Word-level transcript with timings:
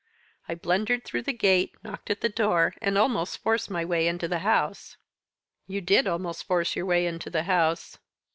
I 0.49 0.55
blundered 0.55 1.05
through 1.05 1.21
the 1.21 1.31
gate, 1.31 1.75
knocked 1.83 2.09
at 2.09 2.21
the 2.21 2.27
door 2.27 2.73
and 2.81 2.97
almost 2.97 3.37
forced 3.37 3.69
my 3.69 3.85
way 3.85 4.07
into 4.07 4.27
the 4.27 4.39
house." 4.39 4.97
"You 5.67 5.79
did 5.79 6.07
almost 6.07 6.43
force 6.47 6.75
your 6.75 6.87
way 6.87 7.05
into 7.05 7.29
the 7.29 7.43
house." 7.43 7.99